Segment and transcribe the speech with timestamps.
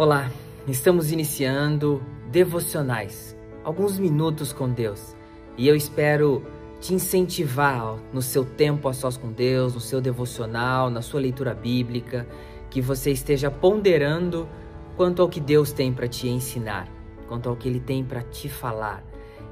[0.00, 0.32] Olá,
[0.66, 5.14] estamos iniciando devocionais, alguns minutos com Deus,
[5.58, 6.42] e eu espero
[6.80, 11.52] te incentivar no seu tempo a sós com Deus, no seu devocional, na sua leitura
[11.52, 12.26] bíblica,
[12.70, 14.48] que você esteja ponderando
[14.96, 16.88] quanto ao que Deus tem para te ensinar,
[17.28, 19.04] quanto ao que Ele tem para te falar.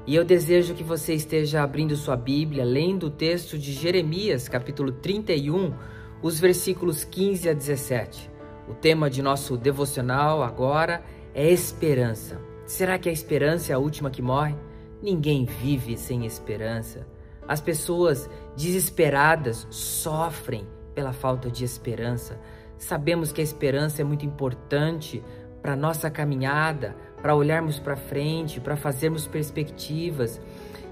[0.07, 4.93] E eu desejo que você esteja abrindo sua Bíblia, lendo o texto de Jeremias, capítulo
[4.93, 5.75] 31,
[6.23, 8.28] os versículos 15 a 17.
[8.69, 12.39] O tema de nosso devocional agora é esperança.
[12.67, 14.55] Será que a esperança é a última que morre?
[15.01, 17.07] Ninguém vive sem esperança.
[17.47, 22.39] As pessoas desesperadas sofrem pela falta de esperança.
[22.77, 25.23] Sabemos que a esperança é muito importante
[25.63, 30.39] para nossa caminhada, para olharmos para frente, para fazermos perspectivas.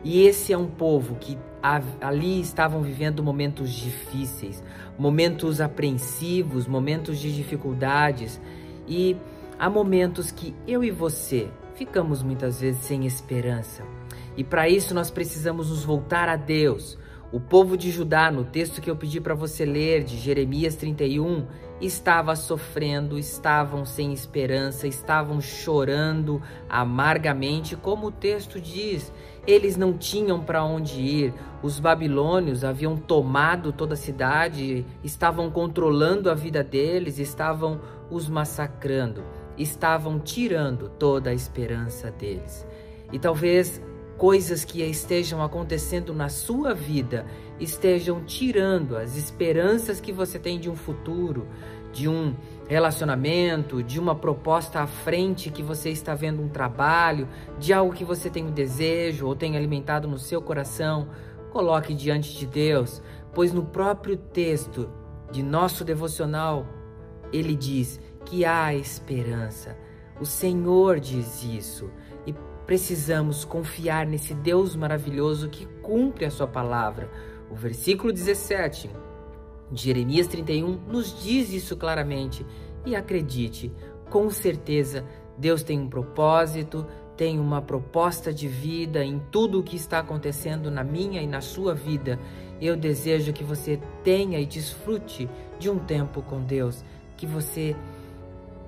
[0.04, 1.38] E esse é um povo que
[1.99, 4.63] ali estavam vivendo momentos difíceis,
[4.98, 8.40] momentos apreensivos, momentos de dificuldades.
[8.87, 9.18] E
[9.57, 13.84] há momentos que eu e você ficamos muitas vezes sem esperança.
[14.35, 16.98] E para isso nós precisamos nos voltar a Deus.
[17.30, 21.46] O povo de Judá, no texto que eu pedi para você ler, de Jeremias 31,
[21.82, 29.12] estava sofrendo, estavam sem esperança, estavam chorando amargamente, como o texto diz.
[29.46, 31.34] Eles não tinham para onde ir.
[31.62, 39.22] Os babilônios haviam tomado toda a cidade, estavam controlando a vida deles, estavam os massacrando,
[39.58, 42.66] estavam tirando toda a esperança deles.
[43.12, 43.82] E talvez
[44.18, 47.26] coisas que estejam acontecendo na sua vida
[47.60, 51.48] estejam tirando as esperanças que você tem de um futuro,
[51.93, 52.35] de um
[52.68, 57.27] relacionamento, de uma proposta à frente que você está vendo um trabalho,
[57.59, 61.09] de algo que você tem um desejo ou tem alimentado no seu coração,
[61.52, 63.02] coloque diante de Deus,
[63.34, 64.90] pois no próprio texto
[65.31, 66.66] de nosso devocional
[67.31, 69.78] ele diz que há esperança.
[70.19, 71.90] O Senhor diz isso
[72.68, 77.10] precisamos confiar nesse Deus maravilhoso que cumpre a sua palavra.
[77.50, 78.90] O versículo 17
[79.72, 82.46] Jeremias 31 nos diz isso claramente.
[82.86, 83.72] E acredite,
[84.10, 85.04] com certeza
[85.38, 86.86] Deus tem um propósito,
[87.16, 91.42] tem uma proposta de vida em tudo o que está acontecendo na minha e na
[91.42, 92.20] sua vida.
[92.62, 95.30] Eu desejo que você tenha e desfrute
[95.60, 96.84] de um tempo com Deus,
[97.16, 97.76] que você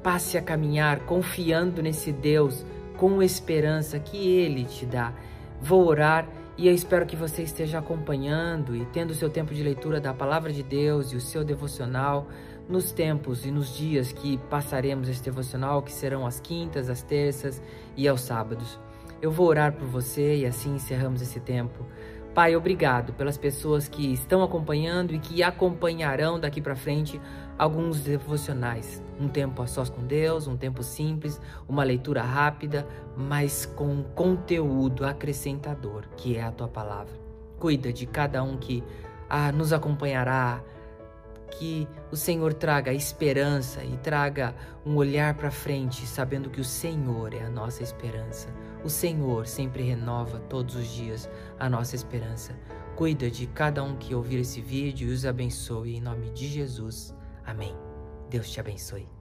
[0.03, 2.65] passe a caminhar confiando nesse Deus,
[2.99, 5.13] com esperança que Ele te dá.
[5.61, 6.27] Vou orar
[6.57, 10.13] e eu espero que você esteja acompanhando e tendo o seu tempo de leitura da
[10.13, 12.27] palavra de Deus e o seu devocional
[12.67, 17.61] nos tempos e nos dias que passaremos esse devocional, que serão as quintas, as terças
[17.95, 18.77] e aos sábados.
[19.21, 21.85] Eu vou orar por você e assim encerramos esse tempo.
[22.33, 27.19] Pai, obrigado pelas pessoas que estão acompanhando e que acompanharão daqui para frente
[27.57, 29.03] alguns devocionais.
[29.19, 32.87] Um tempo a sós com Deus, um tempo simples, uma leitura rápida,
[33.17, 37.13] mas com conteúdo acrescentador, que é a tua palavra.
[37.57, 38.83] Cuida de cada um que
[39.27, 40.61] ah, nos acompanhará,
[41.51, 44.55] que o Senhor traga esperança e traga
[44.85, 48.47] um olhar para frente, sabendo que o Senhor é a nossa esperança.
[48.83, 51.29] O Senhor sempre renova todos os dias
[51.59, 52.55] a nossa esperança.
[52.95, 57.13] Cuida de cada um que ouvir esse vídeo e os abençoe em nome de Jesus.
[57.45, 57.75] Amém.
[58.29, 59.18] Deus te abençoe.